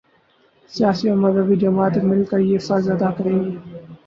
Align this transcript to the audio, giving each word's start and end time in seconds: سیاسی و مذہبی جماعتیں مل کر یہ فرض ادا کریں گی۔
سیاسی 0.73 1.05
و 1.09 1.15
مذہبی 1.23 1.55
جماعتیں 1.63 2.05
مل 2.09 2.21
کر 2.29 2.39
یہ 2.49 2.57
فرض 2.67 2.85
ادا 2.93 3.09
کریں 3.17 3.37
گی۔ 3.43 3.53